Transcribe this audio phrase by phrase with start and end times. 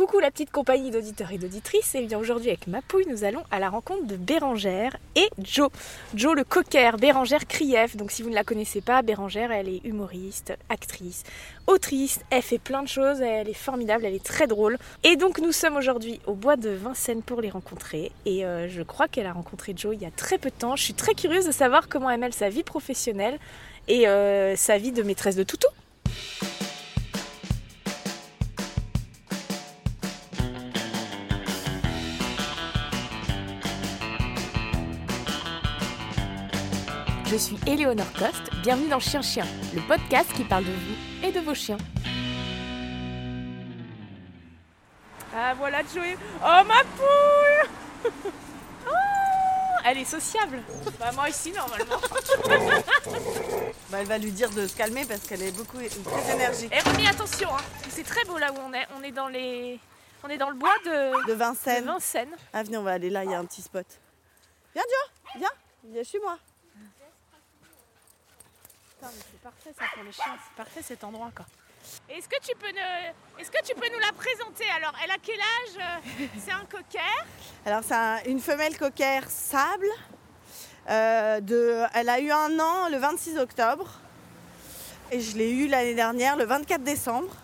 [0.00, 1.94] Coucou la petite compagnie d'auditeurs et d'auditrices.
[1.94, 5.68] Et bien aujourd'hui avec ma pouille, nous allons à la rencontre de Bérangère et Joe.
[6.14, 7.98] Joe le cocker, Bérangère Krief.
[7.98, 11.24] Donc si vous ne la connaissez pas, Bérangère, elle est humoriste, actrice,
[11.66, 12.20] autrice.
[12.30, 13.20] Elle fait plein de choses.
[13.20, 14.78] Elle est formidable, elle est très drôle.
[15.04, 18.10] Et donc nous sommes aujourd'hui au bois de Vincennes pour les rencontrer.
[18.24, 20.76] Et euh, je crois qu'elle a rencontré Joe il y a très peu de temps.
[20.76, 23.38] Je suis très curieuse de savoir comment elle mêle sa vie professionnelle
[23.86, 25.68] et euh, sa vie de maîtresse de toutou.
[37.30, 41.30] Je suis Éléonore Coste, bienvenue dans Chien Chien, le podcast qui parle de vous et
[41.30, 41.76] de vos chiens.
[45.32, 48.12] Ah voilà Joey Oh ma pouille
[48.84, 48.90] Oh
[49.84, 50.60] Elle est sociable
[50.98, 52.00] Bah moi ici normalement.
[53.90, 56.72] Bah, elle va lui dire de se calmer parce qu'elle est beaucoup très énergique.
[56.74, 57.62] Et remis attention, hein.
[57.90, 58.86] c'est très beau là où on est.
[58.98, 59.78] On est dans les.
[60.24, 61.84] On est dans le bois de, De Vincennes.
[61.84, 62.36] de Vincennes.
[62.52, 63.86] Ah venez, on va aller là, il y a un petit spot.
[64.74, 66.36] Viens Joe, viens, viens chez moi.
[68.90, 71.46] Putain, mais c'est parfait ça pour les chiens, c'est parfait cet endroit quoi.
[72.10, 73.40] Est-ce que tu peux ne...
[73.40, 74.92] Est-ce que tu peux nous la présenter alors?
[75.02, 76.98] Elle a quel âge euh, C'est un cocker
[77.64, 79.86] Alors c'est un- une femelle cocker sable.
[80.88, 83.88] Euh, de, elle a eu un an le 26 octobre.
[85.10, 87.34] Et je l'ai eu l'année dernière le 24 décembre.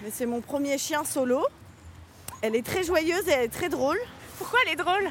[0.00, 1.46] Mais c'est mon premier chien solo.
[2.40, 3.98] Elle est très joyeuse et elle est très drôle.
[4.38, 5.10] Pourquoi elle est drôle?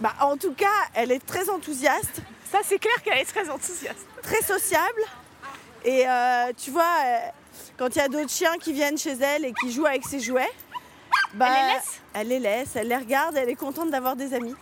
[0.00, 2.22] Bah, en tout cas, elle est très enthousiaste.
[2.50, 4.06] Ça c'est clair qu'elle est très enthousiaste.
[4.22, 5.00] très sociable.
[5.84, 7.18] Et euh, tu vois, euh,
[7.78, 10.20] quand il y a d'autres chiens qui viennent chez elle et qui jouent avec ses
[10.20, 10.50] jouets,
[11.34, 12.00] bah, Elle les laisse?
[12.14, 14.54] Elle les laisse, elle les regarde, elle est contente d'avoir des amis.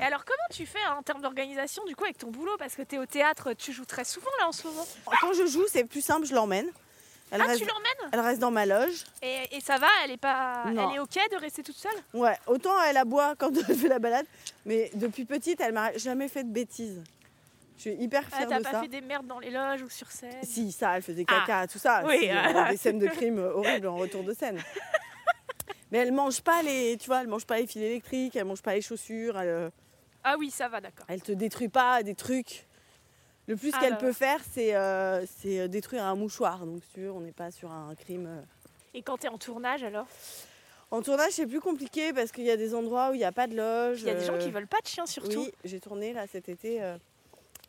[0.00, 2.56] Et alors comment tu fais hein, en termes d'organisation du coup avec ton boulot?
[2.58, 4.86] Parce que tu es au théâtre, tu joues très souvent là en ce moment.
[5.20, 6.68] Quand je joue, c'est plus simple, je l'emmène.
[7.30, 8.10] Elle, ah reste, tu l'emmènes?
[8.12, 9.04] elle reste dans ma loge.
[9.22, 10.90] et, et ça va Elle est pas, Non.
[10.90, 11.90] elle est ok de rester toute seule?
[12.12, 14.26] Ouais, autant elle aboie quand elle fait la balade,
[14.66, 17.02] mais depuis petite, elle m'a jamais fait de bêtises.
[17.76, 18.80] Je suis hyper Ah, fière T'as de pas ça.
[18.82, 20.42] fait des merdes dans les loges ou sur scène?
[20.42, 22.02] Si, ça, elle faisait caca, tout ça.
[22.06, 22.66] Oui, Si, ah.
[22.66, 24.58] euh, des scènes de crime horribles en retour de scène.
[25.90, 28.62] Mais elle mange pas les, tu vois, elle mange pas les fils électriques, elle mange
[28.62, 29.70] pas les chaussures, elle, euh,
[30.24, 31.06] Ah oui, ça va, d'accord.
[31.08, 32.66] elle te détruit pas des trucs.
[33.46, 36.64] Le plus Ah qu'elle peut faire, c'est euh, c'est détruire un mouchoir.
[36.64, 38.26] Donc, si tu veux, on n'est pas sur un crime.
[38.26, 38.40] euh.
[38.94, 40.06] Et quand t'es en tournage alors?
[40.90, 43.32] En tournage, c'est plus compliqué parce qu'il y a des endroits où il n'y a
[43.32, 44.00] pas de loge.
[44.00, 45.40] Il y a des gens euh, qui veulent pas de chiens surtout.
[45.42, 46.82] Oui, j'ai tourné là cet été.
[46.82, 46.96] euh,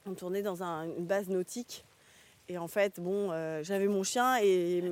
[0.07, 1.83] on tournait dans un- une base nautique.
[2.47, 4.83] Et en fait, bon, euh, j'avais mon chien et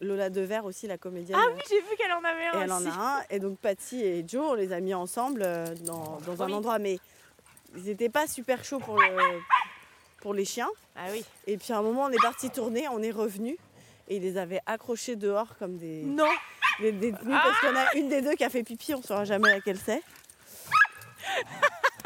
[0.00, 1.38] Lola Devers aussi, la comédienne.
[1.40, 3.22] Ah oui, j'ai vu qu'elle en avait Et un elle en a un.
[3.28, 6.54] Et donc Patty et Joe, on les a mis ensemble euh, dans, dans un Oui.
[6.54, 6.78] endroit.
[6.78, 6.98] Mais
[7.76, 9.40] ils n'étaient pas super chauds pour, le-
[10.22, 10.68] pour les chiens.
[10.96, 11.22] Ah oui.
[11.46, 13.58] Et puis à un moment, on est parti tourner, on est revenu.
[14.08, 16.28] Et ils les avaient accrochés dehors comme des, Non.
[16.80, 17.36] des détenus.
[17.42, 19.24] Parce qu'il y en a une des deux qui a fait pipi, on ne saura
[19.24, 20.02] jamais laquelle c'est.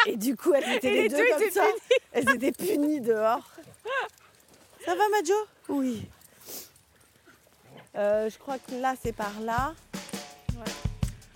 [0.08, 1.66] Et du coup, elles étaient les, les deux, deux comme étaient ça.
[2.12, 3.46] Elles étaient punies dehors.
[4.84, 5.34] Ça va, Majo?
[5.68, 6.08] Oui.
[7.96, 9.74] Euh, je crois que là, c'est par là,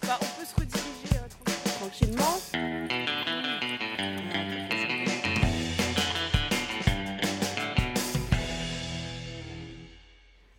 [0.03, 2.15] Bah, on peut se rediriger euh, tranquille.
[2.15, 3.43] tranquillement.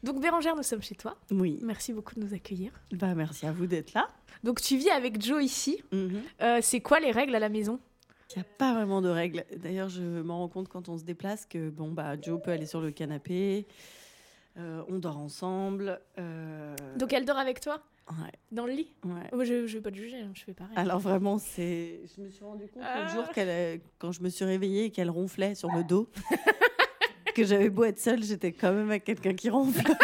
[0.03, 1.15] Donc Bérangère, nous sommes chez toi.
[1.31, 1.59] Oui.
[1.61, 2.71] Merci beaucoup de nous accueillir.
[2.91, 4.09] Bah, merci à vous d'être là.
[4.43, 5.81] Donc tu vis avec Joe ici.
[5.93, 7.79] Il Euh, c'est quoi les règles à la maison?
[8.39, 9.43] N'y a pas vraiment de règles.
[9.57, 12.65] D'ailleurs, je m'en rends compte quand on se déplace que bon, bah, Joe peut aller
[12.65, 13.67] sur le canapé.
[14.57, 15.99] euh, on dort ensemble.
[16.19, 19.29] euh, Donc elle dort avec toi ouais, dans le lit ouais.
[19.31, 20.73] Oh, Je ne vais pas te juger, hein, je fais pareil.
[20.77, 22.01] Alors vraiment, c'est.
[22.15, 22.99] Je me suis rendu compte Ah.
[23.01, 26.09] l'autre jour qu'elle, euh, quand je me suis réveillée et qu'elle ronflait sur le dos,
[27.35, 29.81] que j'avais beau être seule, j'étais quand même avec quelqu'un qui ronfle.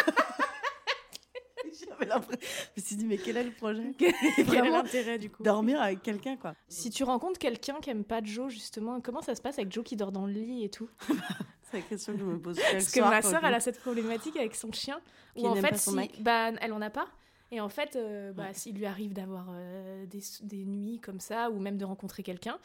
[2.79, 3.91] Me suis dit, mais quel est le projet?
[4.00, 5.44] Quel est l'intérêt du coup?
[5.44, 6.56] dormir avec quelqu'un, quoi.
[6.69, 9.84] Si tu rencontres quelqu'un qui aime pas Joe justement, comment ça se passe avec Joe
[9.84, 10.89] qui dort dans le lit et tout?
[11.72, 14.35] C'est la question que je me pose Parce que ma sœur, elle a cette problématique
[14.38, 15.00] avec son chien,
[15.35, 16.23] où en fait, pas son si- mec.
[16.23, 17.07] bah, elle en a pas.
[17.51, 18.53] Et en fait, euh, bah, Ouais.
[18.53, 22.57] s'il lui arrive d'avoir euh, des, des nuits comme ça, ou même de rencontrer quelqu'un,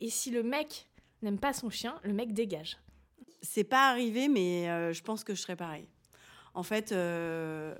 [0.00, 0.86] et si le mec
[1.22, 2.76] n'aime pas son chien, le mec dégage.
[3.40, 5.88] C'est pas arrivé, mais euh, je pense que je serais pareil.
[6.54, 7.74] En fait, euh,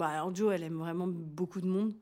[0.00, 1.94] bah, alors Jo, elle aime vraiment beaucoup de monde,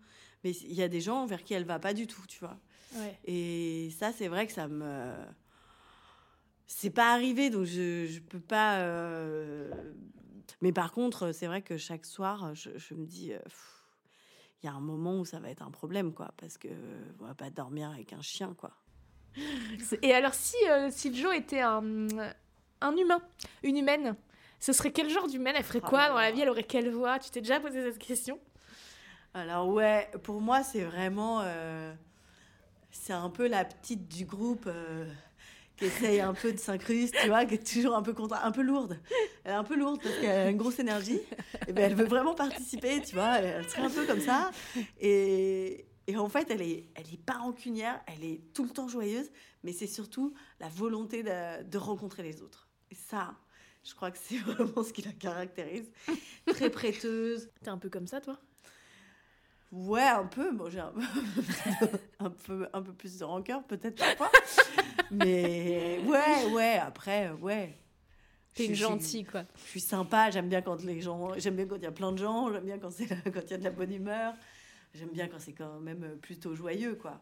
[0.44, 2.58] mais il y a des gens vers qui elle va pas du tout, tu vois.
[2.94, 3.18] Ouais.
[3.24, 5.12] Et ça, c'est vrai que ça me.
[6.66, 8.78] C'est pas arrivé, donc je, je peux pas.
[8.80, 9.70] euh,
[10.60, 13.32] Mais par contre, c'est vrai que chaque soir, je, je me dis.
[13.32, 13.38] euh,
[14.62, 16.68] Il y a un moment où ça va être un problème, quoi, parce que
[17.20, 18.72] on va pas dormir avec un chien, quoi.
[20.02, 22.08] Et alors, si, euh, si Joe était un,
[22.80, 23.20] un humain,
[23.62, 24.16] une humaine,
[24.60, 26.40] ce serait quel genre d'humaine Elle ferait Ah quoi dans la vie?
[26.40, 27.18] Elle aurait quelle voix?
[27.18, 28.38] Tu t'es déjà posé cette question?
[29.34, 31.92] Alors ouais, pour moi c'est vraiment, euh,
[32.90, 35.06] c'est un peu la petite du groupe euh,
[35.76, 38.62] qui essaye un peu de s'incruster, tu vois, qui est toujours un peu un peu
[38.62, 38.98] lourde.
[39.44, 41.20] Elle est un peu lourde parce qu'elle a une grosse énergie.
[41.68, 43.38] Et ben elle veut vraiment participer, tu vois.
[43.38, 44.50] Elle serait un peu comme ça.
[44.98, 48.88] Et, et en fait, elle est, elle est pas rancunière, elle est tout le temps
[48.88, 49.30] joyeuse,
[49.62, 52.68] mais c'est surtout la volonté de, de rencontrer les autres.
[52.90, 53.34] Et ça,
[53.88, 55.90] je crois que c'est vraiment ce qui la caractérise.
[56.46, 57.50] Très prêteuse.
[57.62, 58.38] T'es un peu comme ça, toi?
[59.72, 60.52] Ouais, un peu.
[60.52, 60.92] Bon, j'ai un,
[62.20, 64.30] un, peu, un peu plus de rancœur, peut-être parfois.
[65.10, 67.76] Mais ouais, ouais, après, ouais.
[68.54, 69.44] T'es une gentille, quoi.
[69.56, 71.32] Je suis sympa, j'aime bien quand les gens.
[71.38, 73.58] J'aime bien quand il y a plein de gens, j'aime bien quand il y a
[73.58, 74.34] de la bonne humeur.
[74.94, 77.20] J'aime bien quand c'est quand même plutôt joyeux, quoi.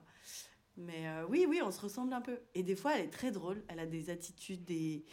[0.77, 2.39] Mais euh, oui, oui, on se ressemble un peu.
[2.55, 3.63] Et des fois, elle est très drôle.
[3.69, 5.05] Elle a des attitudes, des,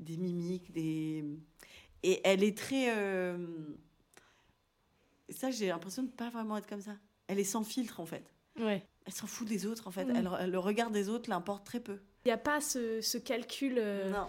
[0.00, 1.24] des mimiques, des.
[2.02, 2.96] Et elle est très.
[2.96, 3.36] euh,
[5.28, 6.96] Ça, j'ai l'impression de pas vraiment être comme ça.
[7.28, 8.24] Elle est sans filtre, en fait.
[8.58, 8.84] Ouais.
[9.06, 10.04] Elle s'en fout des autres, en fait.
[10.06, 10.16] Mm.
[10.16, 12.00] Elle, elle- le regard des autres l'importe très peu.
[12.24, 13.76] Il n'y a pas ce, ce calcul.
[13.78, 14.26] euh, non.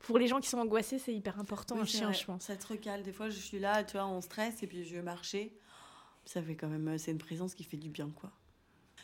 [0.00, 2.14] Pour les gens qui sont angoissés, c'est hyper important, Oui, un chien, vrai.
[2.14, 2.42] je pense.
[2.42, 3.02] Ça te recale.
[3.02, 5.56] Des fois, je suis là, tu vois, on stresse et puis je vais marcher.
[6.24, 6.98] Ça fait quand même.
[6.98, 8.30] C'est une présence qui fait du bien, quoi.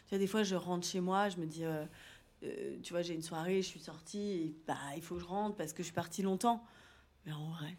[0.07, 1.85] Tu vois, des fois, je rentre chez moi, je me dis, euh,
[2.45, 5.27] euh, tu vois, j'ai une soirée, je suis sortie, et, bah, il faut que je
[5.27, 6.65] rentre parce que je suis partie longtemps.
[7.27, 7.77] Mais en vrai,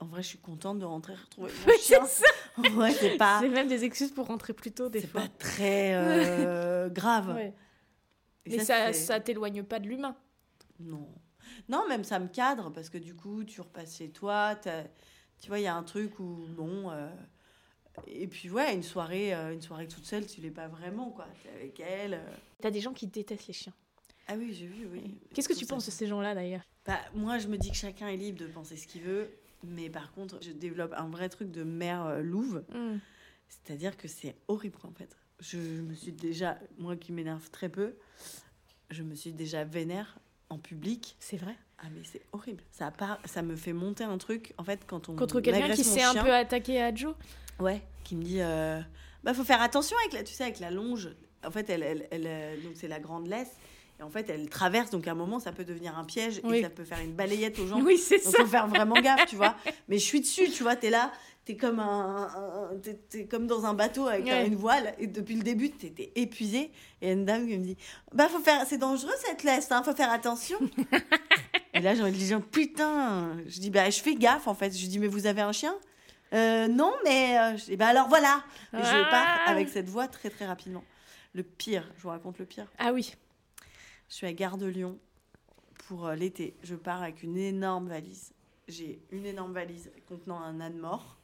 [0.00, 2.04] en vrai, je suis contente de rentrer retrouver mon chien.
[2.06, 2.30] c'est ça.
[2.56, 5.22] En vrai, c'est pas, C'est même des excuses pour rentrer plus tôt, des c'est fois.
[5.22, 7.34] pas très euh, grave.
[7.34, 7.54] Ouais.
[8.46, 10.16] Mais ça, c'est- ça t'éloigne pas de l'humain.
[10.80, 11.08] Non.
[11.68, 14.56] Non, même ça me cadre parce que du coup, tu repasses chez toi.
[15.40, 16.90] Tu vois, il y a un truc où, bon.
[16.90, 17.08] euh,
[18.06, 21.26] Et puis, ouais, une soirée, euh, une soirée toute seule, tu l'es pas vraiment, quoi.
[21.42, 22.14] T'es avec elle.
[22.14, 22.34] euh.
[22.60, 23.74] T'as des gens qui détestent les chiens.
[24.28, 25.14] Ah oui, j'ai vu, oui.
[25.34, 26.62] Qu'est-ce que tu penses de ces gens-là, d'ailleurs?
[26.86, 29.30] Bah, Moi, je me dis que chacun est libre de penser ce qu'il veut.
[29.64, 32.64] Mais par contre, je développe un vrai truc de mère euh, louve.
[32.72, 32.98] Hmm.
[33.48, 35.16] C'est-à-dire que c'est horrible, en fait.
[35.40, 37.94] Je me suis déjà, moi qui m'énerve très peu,
[38.90, 40.18] je me suis déjà vénère
[40.50, 41.56] en public C'est vrai?
[41.78, 42.62] Ah mais c'est horrible.
[42.70, 45.82] Ça part, ça me fait monter un truc en fait quand on Contre quelqu'un qui
[45.82, 47.14] s'est un peu attaqué à Joe?
[47.60, 48.80] Ouais, qui me dit euh,
[49.24, 51.10] bah faut faire attention avec la tu sais avec la longe.
[51.44, 53.50] En fait elle elle, elle, euh, donc c'est la grande laisse
[53.98, 56.58] et en fait elle traverse donc à un moment ça peut devenir un piège Oui.
[56.58, 57.80] et ça peut faire une balayette aux gens.
[57.80, 58.38] Oui, c'est ça.
[58.38, 59.54] faut faire vraiment gaffe, tu vois.
[59.88, 61.10] Mais je suis dessus, tu vois, t'es là,
[61.44, 62.70] t'es comme un, un-
[63.10, 64.46] t'es comme dans un bateau avec Ouais.
[64.46, 66.70] une voile et depuis le début t'étais épuisé
[67.00, 67.76] et une dame qui me dit
[68.14, 70.58] bah faut faire, c'est dangereux cette laisse, hein, faut faire attention.
[71.74, 74.76] et là j'ai envie de dire putain, je dis bah je fais gaffe en fait,
[74.76, 75.74] je dis mais vous avez un chien?
[76.32, 78.42] Euh, Non mais euh, je dis bah alors voilà.
[78.72, 79.08] Je Ah.
[79.10, 80.84] pars avec cette voix très très rapidement.
[81.34, 82.66] Le pire, je vous raconte le pire.
[82.78, 83.14] Ah oui.
[84.08, 84.98] Je suis à Gare de Lyon
[85.86, 86.54] pour euh, l'été.
[86.62, 88.32] Je pars avec une énorme valise.
[88.68, 91.18] J'ai une énorme valise contenant un âne mort.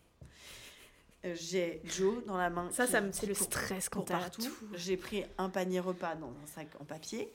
[1.24, 2.70] Euh, J'ai Joe dans la main.
[2.70, 4.42] Ça, ça me- c'est le stress quand t'as partout.
[4.42, 4.66] tout.
[4.74, 7.32] J'ai pris un panier repas dans un sac en papier.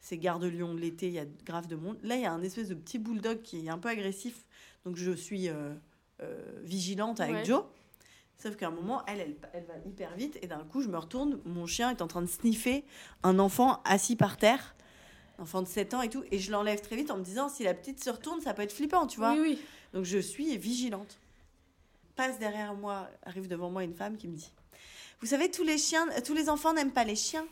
[0.00, 1.98] C'est Gare de Lyon l'été, il y a grave de monde.
[2.02, 4.44] Là, il y a un espèce de petit bulldog qui est un peu agressif.
[4.84, 5.74] Donc, je suis euh,
[6.22, 7.44] euh, vigilante avec Ouais.
[7.44, 7.64] Joe.
[8.40, 10.38] Sauf qu'à un moment, elle, elle, elle va hyper vite.
[10.42, 11.40] Et d'un coup, je me retourne.
[11.44, 12.84] Mon chien est en train de sniffer
[13.24, 14.76] un enfant assis par terre.
[15.38, 16.24] Enfant de 7 ans et tout.
[16.30, 18.62] Et je l'enlève très vite en me disant si la petite se retourne, ça peut
[18.62, 19.32] être flippant, tu vois.
[19.32, 19.58] Oui, oui.
[19.92, 21.18] Donc je suis vigilante.
[22.16, 24.52] Passe derrière moi, arrive devant moi une femme qui me dit
[25.20, 27.46] Vous savez, tous les chiens, euh, tous les enfants n'aiment pas les chiens.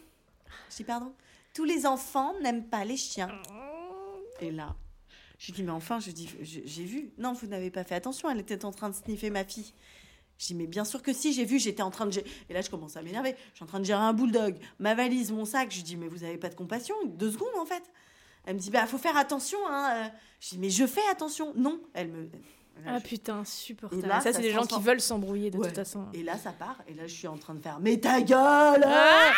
[0.71, 1.13] Je dis pardon
[1.55, 3.29] Tous les enfants n'aiment pas les chiens.
[4.41, 4.75] Et là,
[5.39, 7.11] je dis mais enfin, je dis j'ai vu.
[7.19, 8.31] Non, vous n'avez pas fait attention.
[8.31, 9.73] Elle était en train de sniffer ma fille.
[10.39, 12.53] Je dis mais bien sûr que si, j'ai vu, j'étais en train de gé- et
[12.55, 13.35] là je commence à m'énerver.
[13.53, 15.71] Je suis en train de gérer un bulldog, ma valise, mon sac.
[15.73, 17.83] Je dis mais vous avez pas de compassion Deux secondes en fait.
[18.45, 19.59] Elle me dit bah faut faire attention.
[19.69, 19.91] Hein.
[20.07, 20.09] euh.
[20.41, 21.53] Je dis mais je fais attention.
[21.57, 22.23] Non, elle me.
[22.85, 24.05] Là, Ah je- putain, insupportable.
[24.05, 25.69] Et là, ça, ça c'est des gens qui veulent s'embrouiller de Ouais.
[25.69, 26.07] toute façon.
[26.13, 26.77] Et là, ça part.
[26.87, 29.33] Et là, je suis en train de faire Mais ta gueule Ah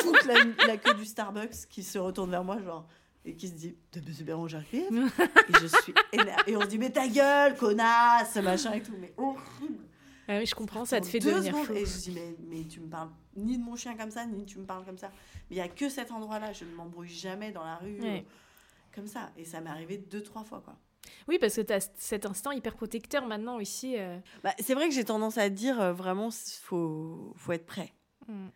[0.00, 0.34] Toute la,
[0.66, 2.86] la queue du Starbucks qui se retourne vers moi, genre,
[3.24, 6.52] et qui se dit De Monsieur Bérangère Krief Et je suis énervée.
[6.52, 8.94] Et on se dit Mais ta gueule, connasse Machin et tout.
[9.00, 9.84] Mais horrible
[10.28, 11.72] Ah oui, je comprends, ça te fait deux devenir fou.
[11.72, 14.44] Et je dis mais, mais tu me parles ni de mon chien comme ça, ni
[14.44, 15.10] tu me parles comme ça.
[15.50, 16.52] Mais il y a que cet endroit-là.
[16.52, 18.00] Je ne m'embrouille jamais dans la rue.
[18.00, 18.24] Ouais.
[18.26, 19.30] euh, Comme ça.
[19.36, 20.76] Et ça m'est arrivé deux, trois fois, quoi.
[21.28, 23.94] Oui, parce que tu as cet instinct hyper protecteur maintenant ici.
[23.98, 24.18] euh.
[24.42, 27.92] Bah, c'est vrai que j'ai tendance à dire euh, vraiment, il faut, faut être prêt.
[28.28, 28.48] Mm.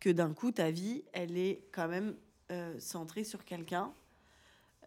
[0.00, 2.16] que d'un coup, ta vie, elle est quand même
[2.50, 3.92] euh, centrée sur quelqu'un.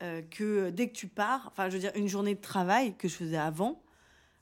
[0.03, 3.07] Euh, que dès que tu pars, enfin, je veux dire, une journée de travail que
[3.07, 3.81] je faisais avant,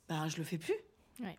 [0.10, 0.75] ben, je le fais plus.
[1.19, 1.38] Ouais.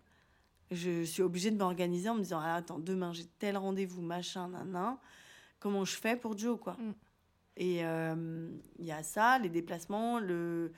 [0.71, 4.49] Je suis obligée de m'organiser en me disant ah, attends, demain j'ai tel rendez-vous, machin,
[4.49, 4.97] nan,
[5.59, 6.75] Comment je fais pour Joe, quoi?
[6.75, 6.94] Mm.
[7.56, 10.73] Et euh, il y a ça, les déplacements, le,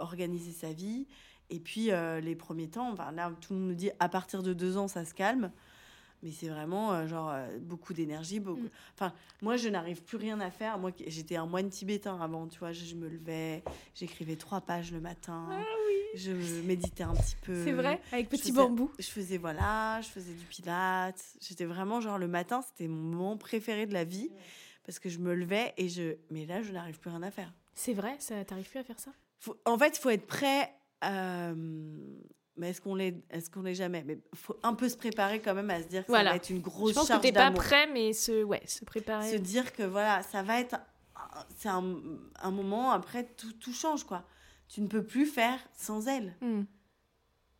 [0.00, 1.06] organiser sa vie.
[1.50, 4.42] Et puis, euh, les premiers temps, enfin, là, tout le monde nous dit à partir
[4.42, 5.52] de deux ans, ça se calme.
[6.22, 8.38] Mais c'est vraiment euh, genre euh, beaucoup d'énergie.
[8.40, 8.60] Beaucoup...
[8.62, 8.70] Mm.
[8.94, 10.78] Enfin, moi, je n'arrive plus rien à faire.
[10.78, 12.72] Moi, j'étais un moine tibétain avant, tu vois.
[12.72, 13.62] Je, je me levais,
[13.94, 15.48] j'écrivais trois pages le matin.
[16.14, 16.30] Je
[16.62, 17.54] méditais un petit peu.
[17.60, 18.90] Ah C'est vrai Avec je petit faisais- bambou.
[18.98, 21.24] Je faisais, voilà, je faisais du pilates.
[21.40, 24.30] J'étais vraiment genre le matin, c'était mon moment préféré de la vie.
[24.84, 26.16] Parce que je me levais et je.
[26.30, 27.52] Mais là, je n'arrive plus rien à faire.
[27.74, 29.10] C'est vrai ça T'arrives plus à faire ça?
[29.38, 30.72] Faut- en fait, il faut être prêt.
[31.04, 31.54] euh,
[32.62, 34.02] mais est-ce qu'on l'est, est-ce qu'on l'est jamais?
[34.06, 36.30] Mais faut un peu se préparer quand même à se dire que Voilà.
[36.30, 38.78] ça va être une grosse Je pense que t'es pas prêt, mais se, ouais, se
[38.78, 39.38] Se préparer.
[39.38, 40.76] dire que voilà, ça va être,
[41.58, 41.84] c'est un,
[42.40, 44.24] un moment après tout, tout change quoi.
[44.68, 46.34] Tu ne peux plus faire sans elle.
[46.40, 46.62] Hmm,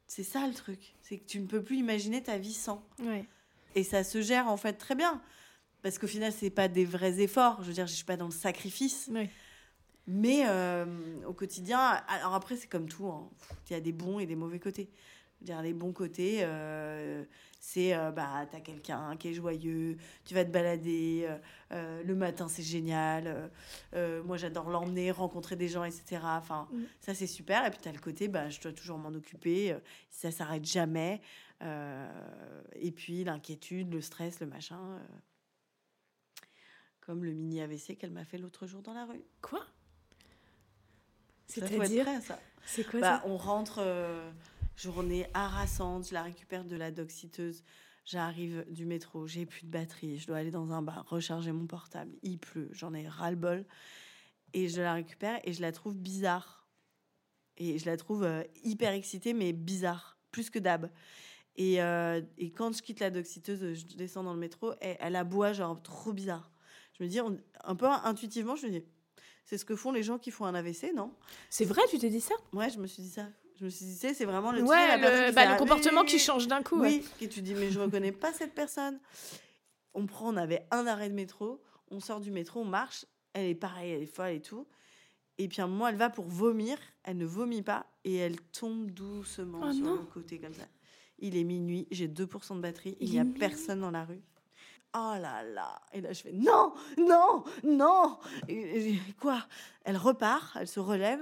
[0.06, 2.86] C'est ça le truc, c'est que tu ne peux plus imaginer ta vie sans.
[3.04, 3.26] ouais.
[3.74, 5.20] Et ça se gère en fait très bien.
[5.82, 7.58] Parce qu'au final, c'est pas des vrais efforts.
[7.62, 9.08] Je veux dire, je suis pas dans le sacrifice.
[9.12, 9.30] Ouais.
[10.06, 10.84] Mais euh,
[11.26, 11.78] au quotidien,
[12.08, 13.06] alors après, c'est comme tout.
[13.08, 13.30] hein.
[13.70, 14.90] Il y a des bons et des mauvais côtés.
[15.40, 17.24] Dire, les bons côtés, euh,
[17.58, 21.28] c'est euh, bah, t'as quelqu'un qui est joyeux, tu vas te balader,
[21.72, 23.50] euh, le matin c'est génial,
[24.24, 26.20] moi j'adore l'emmener, rencontrer des gens, etc.
[26.22, 26.82] Enfin, Mm.
[27.00, 27.66] ça c'est super.
[27.66, 29.76] Et puis t'as le côté, bah, je dois toujours m'en occuper,
[30.10, 31.20] ça s'arrête jamais.
[31.60, 35.00] Et puis l'inquiétude, le stress, le machin.
[37.00, 39.24] comme le mini AVC qu'elle m'a fait l'autre jour dans la rue.
[39.40, 39.64] Quoi?
[41.60, 42.04] C'est-à-dire.
[42.64, 44.30] C'est quoi Bah, ça on rentre, euh,
[44.76, 47.62] journée harassante, je la récupère de la doxiteuse.
[48.04, 51.66] J'arrive du métro, j'ai plus de batterie, je dois aller dans un bar, recharger mon
[51.66, 52.12] portable.
[52.22, 53.64] Il pleut, j'en ai ras-le-bol.
[54.54, 56.66] Et je la récupère et je la trouve bizarre.
[57.58, 60.90] Et je la trouve euh, hyper excitée, mais bizarre, plus que d'hab.
[61.56, 65.16] Et, euh, et quand je quitte la doxiteuse, je descends dans le métro, et elle
[65.16, 66.50] aboie genre trop bizarre.
[66.98, 68.84] Je me dis, on- un peu intuitivement, je me dis,
[69.44, 71.12] c'est ce que font les gens qui font un AVC, non
[71.50, 72.34] C'est vrai, tu t'es dit ça?
[72.52, 73.28] Ouais, je me suis dit ça.
[73.58, 76.62] Je me suis dit, c'est vraiment le, Ouais, le, bah, le comportement qui change d'un
[76.62, 76.80] coup.
[76.80, 78.98] Oui, et tu dis, mais je reconnais pas cette personne.
[79.94, 83.46] On prend, on avait un arrêt de métro, on sort du métro, on marche, elle
[83.46, 84.66] est pareille, elle est folle et tout.
[85.38, 88.40] Et puis à un moment, elle va pour vomir, elle ne vomit pas, et elle
[88.40, 89.94] tombe doucement Oh sur non.
[89.96, 90.66] le côté comme ça.
[91.18, 93.38] Il est minuit, j'ai 2% de batterie, il n'y a minuit.
[93.38, 94.20] personne dans la rue.
[94.94, 98.18] Oh là là Et là, je fais non, non, non
[98.48, 99.42] Et- et- Quoi?
[99.84, 101.20] Elle repart, elle se relève.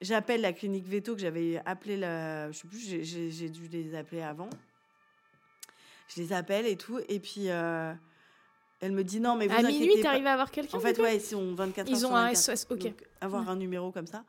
[0.00, 2.50] J'appelle la clinique veto que j'avais appelé la.
[2.50, 4.50] Je sais plus, j'ai- dû les appeler avant.
[6.08, 6.98] Je les appelle et tout.
[7.08, 7.94] Et puis, euh,
[8.80, 11.16] elle me dit non, mais vous À minuit, t'arrives à avoir quelqu'un En fait, ouais,
[11.16, 12.56] ils sont 24 heures Ils ont un 24.
[12.58, 12.78] SOS, ok.
[12.80, 14.24] Donc, avoir un numéro comme ça.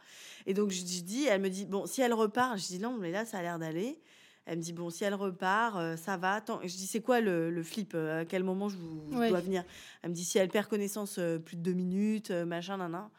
[0.45, 2.95] Et donc, je, je dis, elle me dit, bon, si elle repart, je dis, non,
[2.97, 3.99] mais là, ça a l'air d'aller.
[4.45, 6.43] Elle me dit, bon, si elle repart, euh, ça va.
[6.63, 9.29] Je dis, c'est quoi le, le flip euh, À quel moment je, vous, je Ouais.
[9.29, 9.63] dois venir?
[10.01, 13.09] Elle me dit, si elle perd connaissance euh, plus de deux minutes, euh, machin, nan,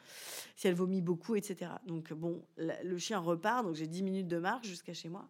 [0.56, 1.70] Si elle vomit beaucoup, etc.
[1.86, 3.64] Donc, bon, la- le chien repart.
[3.64, 5.26] Donc, j'ai 10 minutes de marche jusqu'à chez moi.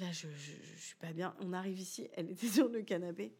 [0.00, 1.34] Là, je, je, je suis pas bien.
[1.40, 3.32] On arrive ici, elle était sur le canapé.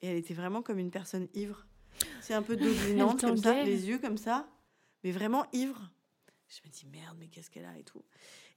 [0.00, 1.64] Et elle était vraiment comme une personne ivre.
[2.20, 4.48] C'est un peu dominante, comme ça, les yeux comme ça.
[5.04, 5.92] Mais vraiment ivre.
[6.54, 8.02] Je me dis merde, mais qu'est-ce qu'elle a et tout.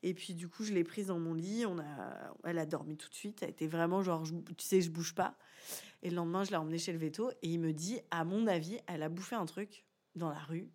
[0.04, 1.66] Et puis du coup, je l'ai prise dans mon lit.
[1.66, 3.42] On a, elle a dormi tout de suite.
[3.42, 5.36] Elle était vraiment genre, je- tu sais, je bouge pas.
[6.04, 8.48] Et le lendemain, je l'ai emmenée chez le veto et il me dit, à mon
[8.48, 9.86] avis, elle a bouffé un truc
[10.16, 10.68] dans la rue.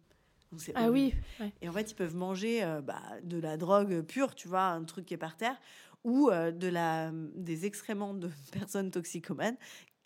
[0.50, 1.14] Donc, c'est Ah horrible.
[1.16, 1.52] oui, ouais.
[1.62, 4.82] Et en fait, ils peuvent manger euh, bah, de la drogue pure, tu vois, un
[4.84, 5.60] truc qui est par terre,
[6.04, 9.56] ou euh, de la, des excréments de personnes toxicomanes.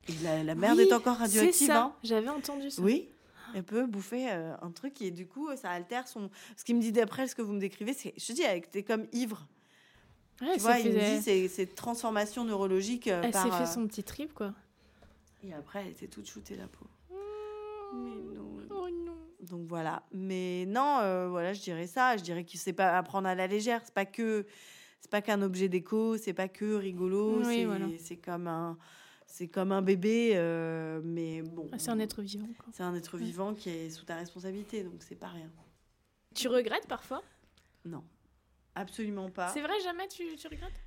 [0.09, 1.67] Et la, la merde Oui, est encore c'est radioactive.
[1.69, 1.83] ça.
[1.85, 1.97] hein.
[2.03, 2.83] J'avais entendu ça.
[2.83, 3.09] Oui,
[3.55, 6.31] elle peut bouffer euh, un truc et du coup, ça altère son.
[6.57, 8.13] Ce qui me dit d'après ce que vous me décrivez, c'est.
[8.17, 9.47] Je te dis, elle était comme ivre.
[10.41, 13.45] Ouais, tu vois, il me dit, c'est c'est transformation neurologique euh, Elle par.
[13.45, 14.53] s'est fait euh, son petit trip, quoi.
[15.45, 16.87] Et après, elle était toute shootée, la peau.
[17.93, 18.57] Mais non.
[18.71, 19.17] Oh non.
[19.43, 20.03] Donc voilà.
[20.13, 22.17] Mais non, euh, voilà, je dirais ça.
[22.17, 23.81] Je dirais que c'est pas à prendre à la légère.
[23.85, 24.47] C'est pas que
[25.01, 26.17] c'est pas qu'un objet déco.
[26.17, 27.39] C'est pas que rigolo.
[27.39, 27.87] Oui, c'est voilà.
[27.99, 28.77] c'est comme un
[29.37, 30.33] c'est comme un bébé.
[30.37, 31.69] euh, mais bon.
[31.73, 32.47] Ah, C'est un être vivant.
[32.73, 34.85] C'est un être vivant qui est sous ta responsabilité.
[34.85, 35.51] Donc c'est pas rien.
[36.37, 37.21] Tu regrettes parfois?
[37.85, 38.05] Non,
[38.77, 39.49] absolument pas.
[39.53, 40.81] C'est vrai, jamais tu, tu regrettes?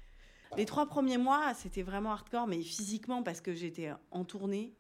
[0.56, 4.74] Les trois premiers mois, c'était vraiment hardcore, mais physiquement parce que j'étais en tournée.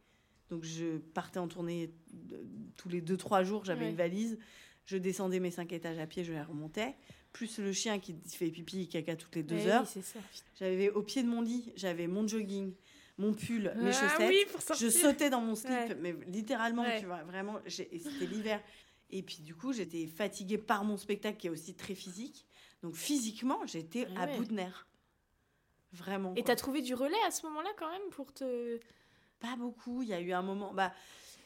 [0.49, 2.41] Donc je partais en tournée de-
[2.77, 3.65] tous les deux trois jours.
[3.65, 3.89] J'avais Ouais.
[3.91, 4.39] une valise.
[4.85, 6.95] Je descendais mes cinq étages à pied, je les remontais.
[7.33, 9.81] Plus le chien qui fait pipi et caca toutes les deux Eh heures.
[9.83, 10.19] Oui, c'est ça.
[10.57, 12.73] J'avais au pied de mon lit, j'avais mon jogging,
[13.17, 14.29] mon pull, mes Ah chaussettes.
[14.29, 15.95] oui, pour je sautais dans mon slip, Ouais.
[15.95, 16.99] mais littéralement, Ouais.
[16.99, 17.59] tu vois, vraiment.
[17.67, 18.61] C'était l'hiver.
[19.09, 22.45] Et puis du coup, j'étais fatiguée par mon spectacle qui est aussi très physique.
[22.83, 24.87] Donc physiquement, j'étais Ah à bout de nerfs.
[25.93, 26.33] Vraiment.
[26.35, 28.79] Et t'as trouvé du relais à ce moment-là quand même pour te.
[29.39, 30.01] Pas beaucoup.
[30.03, 30.73] Il y a eu un moment.
[30.73, 30.93] Bah,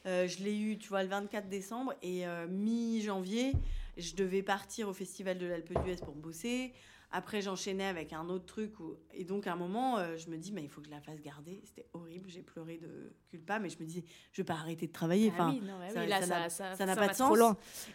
[0.07, 3.53] euh, je l'ai eu, tu vois, le 24 décembre et euh, mi-janvier,
[3.97, 6.73] je devais partir au festival de l'Alpe d'Huez pour bosser.
[7.13, 8.79] Après, j'enchaînais avec un autre truc.
[8.79, 8.95] Où...
[9.13, 11.01] Et donc, à un moment, euh, je me dis, mais il faut que je la
[11.01, 11.61] fasse garder.
[11.65, 12.29] C'était horrible.
[12.29, 15.29] J'ai pleuré de culpa, mais je me dis, je vais pas arrêter de travailler.
[15.31, 17.37] Ah Enfin, oui, non, ouais, ça- oui, là, ça ça n'a- ça- pas de sens.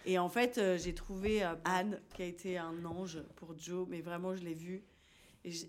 [0.05, 3.87] Et en fait, euh, j'ai trouvé euh, Anne, qui a été un ange pour Joe.
[3.89, 4.85] Mais vraiment, je l'ai vue.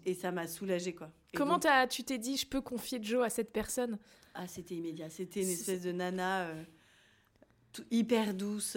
[0.06, 1.12] Et, ça m'a soulagée, quoi.
[1.34, 3.98] Et Comment donc- t'as- tu t'es dit, je peux confier Joe à cette personne?
[4.34, 5.10] Ah, c'était immédiat.
[5.10, 6.50] C'était une espèce de nana
[7.92, 8.76] hyper douce,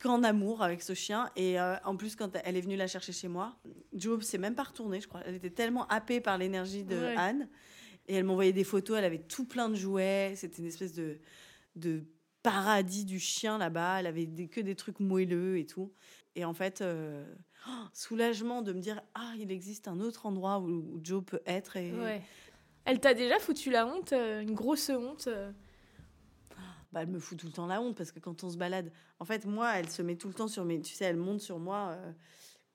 [0.00, 1.30] qu'en amour avec ce chien.
[1.36, 3.56] Et euh, en plus, quand elle est venue la chercher chez moi,
[3.92, 5.20] Joe s'est même pas retournée, je crois.
[5.26, 7.14] Elle était tellement happée par l'énergie de Ouais.
[7.16, 7.48] Anne.
[8.08, 8.98] Et elle m'envoyait des photos.
[8.98, 10.32] Elle avait tout plein de jouets.
[10.36, 11.18] C'était une espèce de,
[11.76, 12.04] de
[12.42, 14.00] paradis du chien là-bas.
[14.00, 15.92] Elle avait des- que des trucs moelleux et tout.
[16.34, 17.24] Et en fait, euh,
[17.68, 21.40] oh, soulagement de me dire ah, il existe un autre endroit où, où Joe peut
[21.46, 21.76] être.
[21.76, 22.22] Et, Ouais.
[22.84, 25.28] Elle t'a déjà foutu la honte, euh, une grosse honte.
[26.92, 28.90] Bah, elle me fout tout le temps la honte parce que quand on se balade,
[29.18, 30.80] en fait, moi, elle se met tout le temps sur mes.
[30.80, 32.12] Tu sais, elle monte sur moi euh,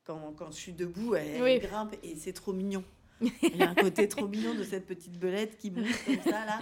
[0.04, 2.84] quand, quand je suis debout, elle, grimpe et c'est trop mignon.
[3.22, 6.46] Il y a un côté trop mignon de cette petite belette qui bouge comme ça,
[6.46, 6.60] là.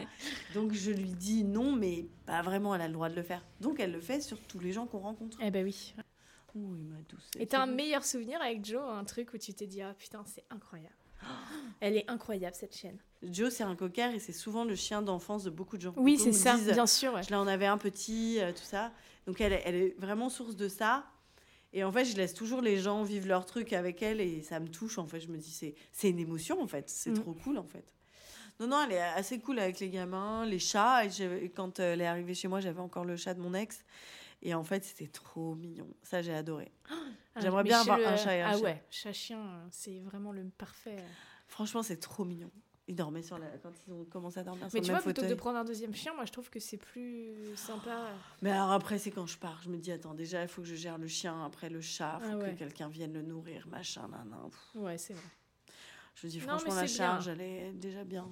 [0.54, 3.44] Donc je lui dis non, mais pas vraiment, elle a le droit de le faire.
[3.60, 5.38] Donc elle le fait sur tous les gens qu'on rencontre.
[5.42, 5.94] Eh ben oui.
[6.56, 7.30] Oui, ma douce.
[7.38, 10.24] Et t'as un meilleur souvenir avec Joe, un truc où tu t'es dit, ah putain,
[10.26, 10.96] c'est incroyable.
[11.82, 12.98] Elle est incroyable cette chienne.
[13.24, 15.94] Joe, c'est un cocker et c'est souvent le chien d'enfance de beaucoup de gens.
[15.98, 17.14] Oui, c'est ça, disent, bien sûr.
[17.14, 17.24] ouais.
[17.24, 18.92] Je en avais un petit, euh, tout ça.
[19.28, 21.06] Donc elle, est- elle est vraiment source de ça.
[21.74, 24.60] Et en fait, je laisse toujours les gens vivre leur truc avec elle et ça
[24.60, 24.98] me touche.
[24.98, 26.90] En fait, je me dis, c'est, c'est une émotion en fait.
[26.90, 27.20] C'est Mm.
[27.22, 27.84] trop cool en fait.
[28.60, 31.04] Non, non, elle est assez cool avec les gamins, les chats.
[31.06, 33.84] Et quand euh, elle est arrivée chez moi, j'avais encore le chat de mon ex.
[34.46, 35.88] Et en fait, c'était trop mignon.
[36.04, 36.72] Ça, j'ai adoré.
[37.38, 38.64] Ah, J'aimerais mais bien avoir le- un chat et un Ah chien.
[38.64, 40.96] ouais, chat-chien, c'est vraiment le parfait.
[41.50, 42.50] Franchement, c'est trop mignon.
[42.88, 43.48] Ils dormaient sur la...
[43.58, 45.36] quand ils ont commencé à dormir sur Mais le tu même vois, plutôt que de
[45.36, 48.14] prendre un deuxième chien, moi je trouve que c'est plus sympa.
[48.42, 49.60] Mais alors après, c'est quand je pars.
[49.64, 52.20] Je me dis, attends, déjà, il faut que je gère le chien, après le chat,
[52.22, 52.54] il faut Ah ouais.
[52.54, 54.50] que quelqu'un vienne le nourrir, machin, nan, nan.
[54.82, 55.24] Ouais, c'est vrai.
[56.16, 57.08] Je me dis, franchement, mais la c'est bien.
[57.08, 58.32] charge, elle est déjà bien.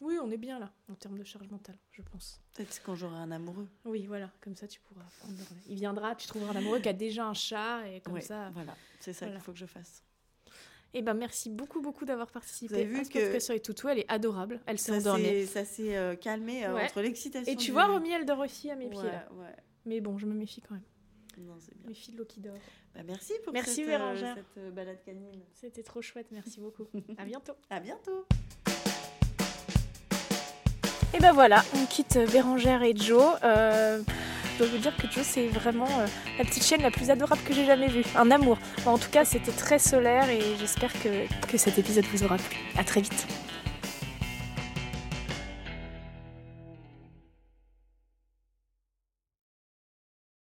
[0.00, 2.40] Oui, on est bien là, en termes de charge mentale, je pense.
[2.54, 3.68] Peut-être quand j'aurai un amoureux.
[3.84, 5.34] Oui, voilà, comme ça tu pourras prendre.
[5.68, 8.50] Il viendra, tu trouveras un amoureux qui a déjà un chat, et comme Ouais, ça.
[8.50, 9.36] Voilà, c'est ça Voilà.
[9.38, 10.02] qu'il faut que je fasse.
[10.96, 13.54] Et ben merci beaucoup, beaucoup d'avoir participé Vous avez vu à ce que- podcast sur
[13.54, 13.88] les toutous.
[13.88, 15.46] Elle est adorable, elle s'est endormie.
[15.46, 16.84] ça s'est euh, calmé euh, Ouais.
[16.84, 17.52] entre l'excitation.
[17.52, 19.28] Et tu vois, Romy, elle dort aussi à mes ouais, pieds là.
[19.32, 19.56] ouais.
[19.86, 20.84] Mais bon, je me méfie quand même.
[21.38, 21.88] Non, c'est bien.
[21.88, 22.54] méfie de l'eau qui dort.
[22.94, 25.42] Bah, merci pour Merci, cette, euh, cette balade canine.
[25.52, 26.86] C'était trop chouette, merci beaucoup.
[27.18, 27.54] à bientôt.
[27.70, 28.24] À bientôt.
[31.14, 33.36] Et ben voilà, on quitte Bérangère et Joe.
[33.44, 34.00] Euh,
[34.54, 36.06] je dois vous dire que Joe, c'est vraiment euh,
[36.38, 38.02] la petite chienne la plus adorable que j'ai jamais vue.
[38.16, 38.58] Un amour.
[38.84, 42.56] En tout cas, c'était très solaire et j'espère que, que cet épisode vous aura plu.
[42.76, 43.26] À très vite.